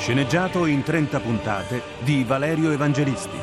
[0.00, 3.36] Sceneggiato in 30 puntate di Valerio Evangelisti.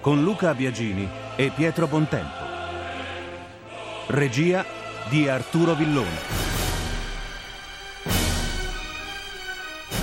[0.00, 2.44] Con Luca Biagini e Pietro Bontempo.
[4.06, 4.64] Regia
[5.08, 6.18] di Arturo Villone.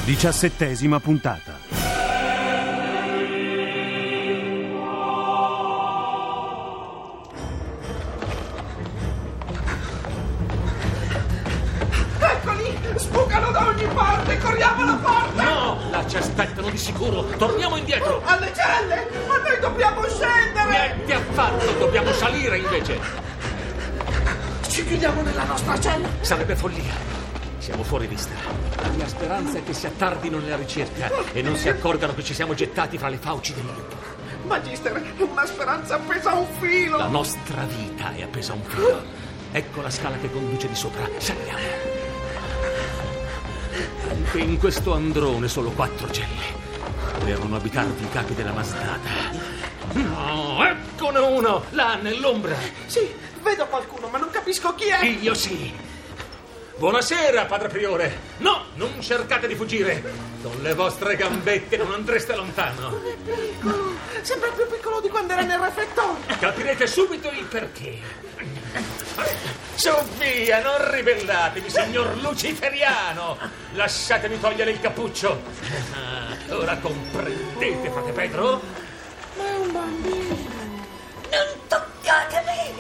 [0.04, 1.51] Diciassettesima puntata.
[16.72, 17.24] Di sicuro.
[17.38, 18.22] Torniamo indietro.
[18.26, 19.08] Alle celle!
[19.28, 20.70] Ma noi dobbiamo scendere!
[20.96, 23.00] Niente affatto, dobbiamo salire invece.
[24.68, 26.08] Ci chiudiamo nella nostra cella!
[26.22, 26.94] Sarebbe follia.
[27.58, 28.34] Siamo fuori vista.
[28.82, 32.34] La mia speranza è che si attardino nella ricerca e non si accorgano che ci
[32.34, 33.96] siamo gettati fra le fauci del lupo.
[34.46, 36.98] Magister, una speranza appesa a un filo!
[36.98, 39.04] La nostra vita è appesa a un filo.
[39.52, 41.08] Ecco la scala che conduce di sopra.
[41.18, 41.60] Saliamo.
[44.10, 46.61] Anche in questo androne solo quattro celle.
[47.24, 49.10] Devono abitarvi i capi della masnada.
[49.94, 52.56] No, eccone uno, là nell'ombra.
[52.88, 55.06] Sì, vedo qualcuno, ma non capisco chi è!
[55.06, 55.72] Io sì.
[56.78, 58.20] Buonasera, padre priore.
[58.38, 60.02] No, non cercate di fuggire.
[60.42, 63.00] Con le vostre gambette non andreste lontano.
[63.04, 63.96] È piccolo!
[64.22, 66.24] Sembra più piccolo di quando era nel refettorio!
[66.40, 68.00] Capirete subito il perché.
[69.76, 73.38] Su via, non ribellatevi, signor Luciferiano.
[73.74, 75.42] Lasciatemi togliere il cappuccio.
[76.52, 78.62] Ora comprendete, frate Pedro?
[79.38, 80.36] Ma è un bambino!
[81.30, 82.76] Non toccatemi!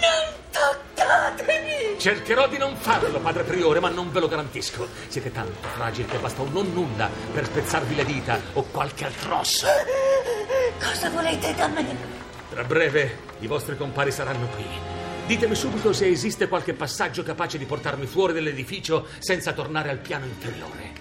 [0.00, 1.98] Non toccatemi!
[1.98, 4.88] Cercherò di non farlo, padre priore, ma non ve lo garantisco.
[5.06, 9.38] Siete tanto fragili che basta un non nulla per spezzarvi le dita o qualche altro
[9.38, 9.66] osso.
[10.82, 11.96] Cosa volete da me?
[12.50, 14.66] Tra breve i vostri compari saranno qui.
[15.26, 20.26] Ditemi subito se esiste qualche passaggio capace di portarmi fuori dall'edificio senza tornare al piano
[20.26, 20.92] inferiore.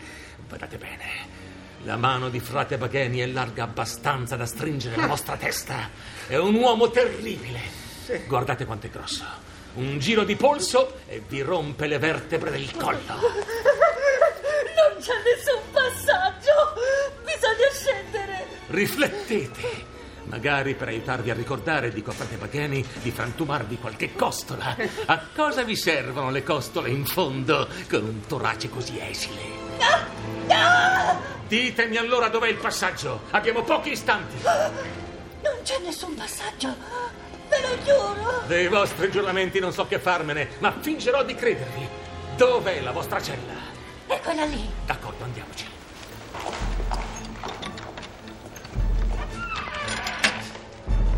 [0.48, 1.53] Guardate bene.
[1.86, 5.90] La mano di frate Bagheni è larga abbastanza da stringere la vostra testa.
[6.28, 7.60] È un uomo terribile.
[8.26, 9.26] Guardate quanto è grosso.
[9.74, 13.00] Un giro di polso e vi rompe le vertebre del collo.
[14.76, 16.74] Non c'è nessun passaggio!
[17.26, 18.48] Bisogna scendere!
[18.68, 19.92] Riflettete.
[20.26, 24.78] Magari per aiutarvi a ricordare, dico a frate Bagheni, di frantumarvi qualche costola.
[25.06, 29.63] A cosa vi servono le costole in fondo con un torace così esile?
[31.48, 33.24] Ditemi allora dov'è il passaggio.
[33.30, 34.42] Abbiamo pochi istanti.
[34.44, 36.76] Non c'è nessun passaggio!
[37.48, 38.42] Ve lo giuro!
[38.48, 41.88] Dei vostri giuramenti non so che farmene, ma fingerò di credervi.
[42.36, 43.54] Dov'è la vostra cella?
[44.08, 44.68] È quella lì!
[44.86, 45.68] D'accordo, andiamoci.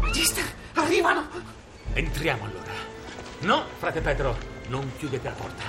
[0.02, 0.44] Magister,
[0.74, 1.30] arrivano!
[1.94, 2.74] Entriamo allora.
[3.40, 4.38] No, frate Pedro,
[4.68, 5.64] non chiudete la porta.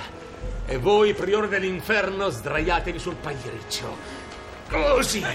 [0.69, 3.95] E voi, priore dell'inferno, sdraiatevi sul pagliericcio.
[4.69, 5.25] Così.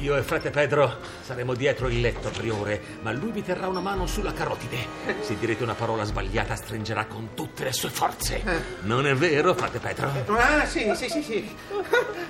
[0.00, 4.06] Io e frate Pedro saremo dietro il letto, priore, ma lui vi terrà una mano
[4.06, 4.86] sulla carotide.
[5.20, 8.42] Se direte una parola sbagliata, stringerà con tutte le sue forze.
[8.84, 10.10] Non è vero, frate Pedro?
[10.34, 11.56] Ah, sì, sì, sì, sì.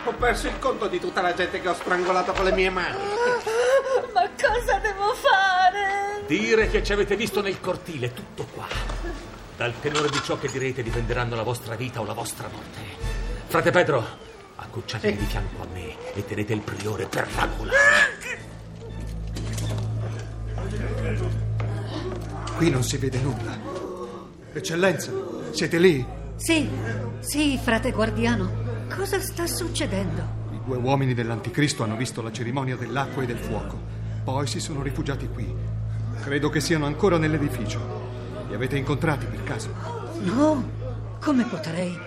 [0.05, 2.99] Ho perso il conto di tutta la gente che ho strangolato con le mie mani.
[4.13, 6.25] Ma cosa devo fare?
[6.27, 8.67] Dire che ci avete visto nel cortile, tutto qua.
[9.57, 12.81] Dal tenore di ciò che direte dipenderanno la vostra vita o la vostra morte.
[13.47, 14.05] Frate Pedro,
[14.57, 17.73] accucciatevi di fianco a me e tenete il priore per la gola.
[22.57, 23.59] Qui non si vede nulla.
[24.53, 25.13] Eccellenza,
[25.51, 26.05] siete lì?
[26.37, 26.69] Sì,
[27.21, 28.51] sì, frate guardiano.
[28.95, 30.41] Cosa sta succedendo?
[30.53, 33.79] I due uomini dell'Anticristo hanno visto la cerimonia dell'acqua e del fuoco.
[34.25, 35.55] Poi si sono rifugiati qui.
[36.23, 38.02] Credo che siano ancora nell'edificio.
[38.53, 39.71] Li avete incontrati per caso?
[40.25, 40.63] No,
[41.21, 41.99] come potrei?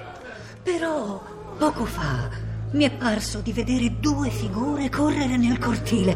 [0.62, 1.20] Però
[1.58, 2.30] poco fa
[2.70, 6.16] mi è parso di vedere due figure correre nel cortile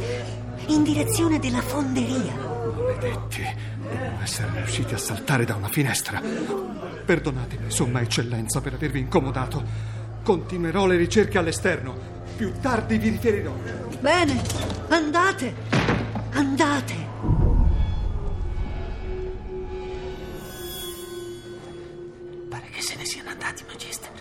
[0.68, 2.36] in direzione della fonderia.
[2.36, 3.42] Maledetti,
[3.90, 6.22] devono essere riusciti a saltare da una finestra.
[6.22, 9.64] Perdonatemi, somma eccellenza, per avervi incomodato.
[10.22, 11.98] Continuerò le ricerche all'esterno.
[12.38, 13.56] Più tardi vi riferirò.
[14.00, 14.40] Bene,
[14.90, 15.56] andate,
[16.34, 17.09] andate.
[23.42, 24.12] Andati, Magister.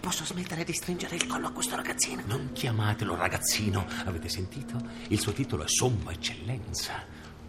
[0.00, 2.22] posso smettere di stringere il collo a questo ragazzino.
[2.26, 4.80] Non chiamatelo ragazzino, avete sentito?
[5.08, 7.04] Il suo titolo è Somma Eccellenza.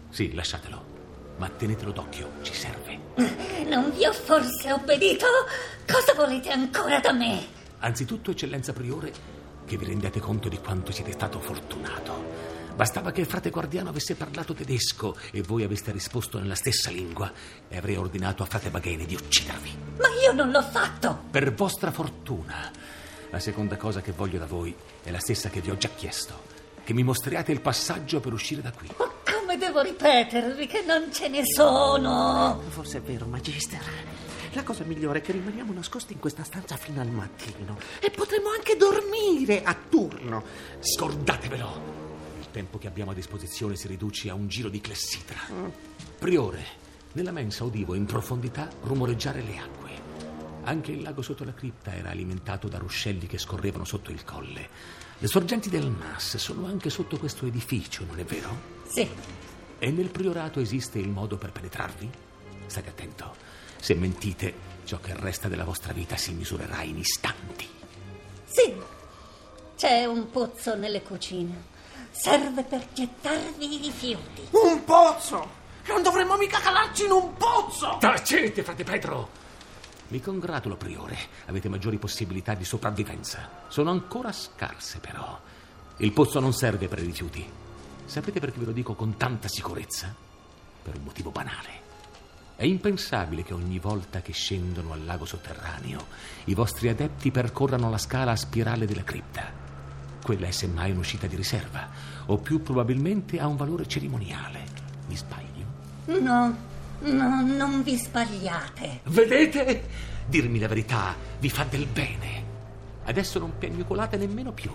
[0.08, 0.98] Sì, lasciatelo.
[1.36, 2.98] Ma tenetelo d'occhio, ci serve.
[3.68, 5.26] Non vi ho forse obbedito?
[5.86, 7.46] Cosa volete ancora da me?
[7.78, 9.12] Anzitutto, Eccellenza Priore,
[9.64, 12.58] che vi rendete conto di quanto siete stato fortunato.
[12.74, 17.30] Bastava che il frate guardiano avesse parlato tedesco e voi aveste risposto nella stessa lingua
[17.68, 19.76] e avrei ordinato a frate Baghene di uccidervi.
[19.98, 21.24] Ma io non l'ho fatto!
[21.30, 22.70] Per vostra fortuna.
[23.30, 26.48] La seconda cosa che voglio da voi è la stessa che vi ho già chiesto.
[26.84, 28.88] Che mi mostriate il passaggio per uscire da qui.
[28.96, 32.62] Ma come devo ripetervi che non ce ne sono?
[32.68, 33.80] Forse è vero, Magister.
[34.52, 37.78] La cosa migliore è che rimaniamo nascosti in questa stanza fino al mattino.
[38.00, 40.44] E potremo anche dormire a turno.
[40.78, 41.98] Scordatevelo!
[42.40, 45.38] Il tempo che abbiamo a disposizione si riduce a un giro di clessidra.
[46.18, 46.64] Priore,
[47.12, 50.09] nella mensa udivo in profondità rumoreggiare le acque.
[50.62, 54.68] Anche il lago sotto la cripta era alimentato da ruscelli che scorrevano sotto il colle.
[55.18, 58.78] Le sorgenti del Mas sono anche sotto questo edificio, non è vero?
[58.86, 59.08] Sì.
[59.78, 62.10] E nel priorato esiste il modo per penetrarvi?
[62.66, 63.34] State attento.
[63.78, 64.54] Se mentite,
[64.84, 67.66] ciò che resta della vostra vita si misurerà in istanti.
[68.44, 68.74] Sì.
[69.76, 71.68] C'è un pozzo nelle cucine.
[72.10, 74.48] Serve per gettarvi i rifiuti.
[74.50, 75.58] Un pozzo!
[75.88, 77.96] Non dovremmo mica calarci in un pozzo!
[77.98, 79.40] Tacete, frate Pedro!
[80.10, 81.16] Mi congratulo, priore.
[81.46, 83.48] Avete maggiori possibilità di sopravvivenza.
[83.68, 85.38] Sono ancora scarse, però.
[85.98, 87.48] Il pozzo non serve per i rifiuti.
[88.06, 90.12] Sapete perché ve lo dico con tanta sicurezza?
[90.82, 91.88] Per un motivo banale.
[92.56, 96.06] È impensabile che ogni volta che scendono al lago sotterraneo
[96.46, 99.52] i vostri adepti percorrano la scala a spirale della cripta.
[100.22, 101.88] Quella è semmai un'uscita di riserva,
[102.26, 104.66] o più probabilmente ha un valore cerimoniale.
[105.06, 105.64] Mi sbaglio?
[106.06, 106.69] No,
[107.00, 109.00] no, non vi sbagliate.
[109.04, 109.84] Vedete?
[110.26, 112.44] Dirmi la verità vi fa del bene.
[113.04, 114.70] Adesso non piagnucolate nemmeno più.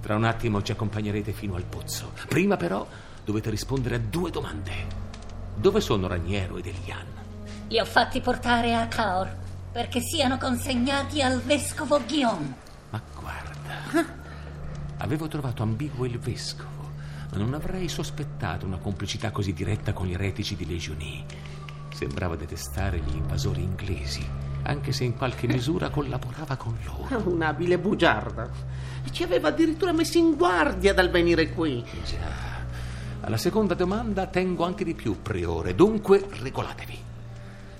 [0.00, 2.12] Tra un attimo ci accompagnerete fino al pozzo.
[2.28, 2.86] Prima però
[3.24, 4.72] dovete rispondere a due domande.
[5.54, 7.06] Dove sono Raniero ed Elian?
[7.68, 9.40] Li ho fatti portare a Caor
[9.72, 12.54] perché siano consegnati al vescovo Guillaume.
[12.90, 14.06] Ma guarda,
[14.98, 16.81] avevo trovato ambiguo il vescovo,
[17.32, 21.24] ma non avrei sospettato una complicità così diretta con gli eretici di Legionie.
[21.94, 24.26] Sembrava detestare gli invasori inglesi,
[24.64, 27.30] anche se in qualche misura collaborava con loro.
[27.30, 28.50] Un abile bugiarda.
[29.10, 31.82] Ci aveva addirittura messo in guardia dal venire qui.
[32.04, 32.60] Già.
[33.20, 35.74] Alla seconda domanda tengo anche di più, priore.
[35.74, 36.98] Dunque, regolatevi.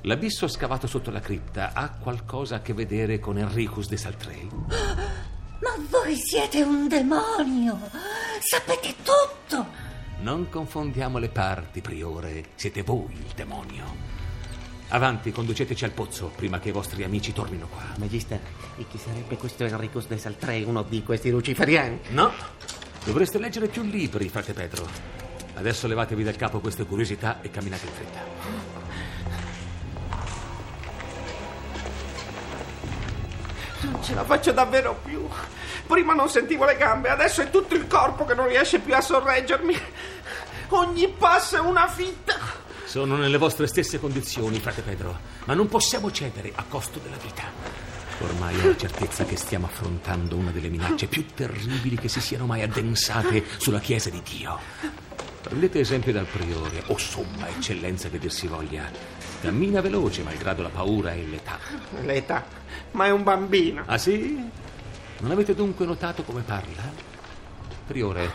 [0.03, 4.49] L'abisso scavato sotto la cripta ha qualcosa a che vedere con Enricus de Saltrei?
[4.49, 7.79] Ma voi siete un demonio!
[8.43, 9.67] Sapete tutto!
[10.21, 12.47] Non confondiamo le parti, priore.
[12.57, 13.85] Siete voi il demonio.
[14.89, 17.85] Avanti, conduceteci al pozzo prima che i vostri amici tornino qua.
[17.99, 18.41] Magister,
[18.77, 22.01] e chi sarebbe questo Enricus de Saltrei, uno di questi luciferiani?
[22.11, 22.33] No,
[23.05, 24.89] dovreste leggere più libri, frate Pedro.
[25.55, 28.82] Adesso levatevi dal capo queste curiosità e camminate in fretta.
[33.91, 35.27] Non ce la faccio davvero più.
[35.87, 39.01] Prima non sentivo le gambe, adesso è tutto il corpo che non riesce più a
[39.01, 39.77] sorreggermi.
[40.69, 42.35] Ogni passo è una fitta.
[42.85, 47.43] Sono nelle vostre stesse condizioni, frate Pedro, ma non possiamo cedere a costo della vita.
[48.21, 52.47] Ormai ho la certezza che stiamo affrontando una delle minacce più terribili che si siano
[52.47, 54.59] mai addensate sulla Chiesa di Dio.
[55.43, 58.89] Prendete esempio dal priore, o somma eccellenza che dir si voglia.
[59.43, 61.59] Cammina veloce, malgrado la paura e l'età.
[62.03, 62.45] L'età,
[62.93, 63.83] ma è un bambino.
[63.87, 64.41] Ah sì?
[65.19, 66.85] Non avete dunque notato come parla?
[67.85, 68.31] Priore,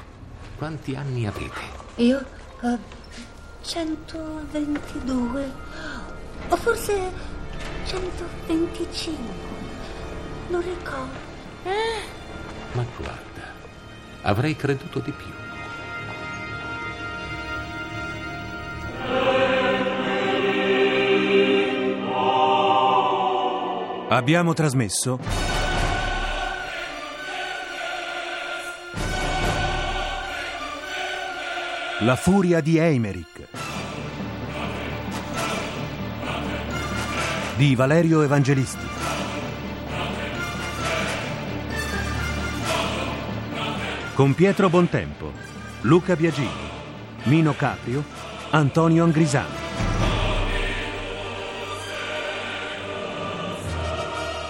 [0.57, 1.61] quanti anni avete?
[1.95, 2.21] Io
[2.59, 2.77] ho
[3.61, 5.51] 122
[6.49, 7.11] o forse
[7.85, 9.33] 125.
[10.49, 11.25] Non ricordo.
[12.73, 13.53] Ma guarda,
[14.23, 15.36] avrei creduto di più.
[24.09, 25.19] Abbiamo trasmesso
[31.99, 33.47] La furia di Eimerick
[37.57, 38.87] di Valerio Evangelisti.
[44.13, 45.33] Con Pietro Bontempo,
[45.81, 46.47] Luca Biagini,
[47.23, 48.03] Mino Caprio,
[48.51, 49.66] Antonio Angrisano.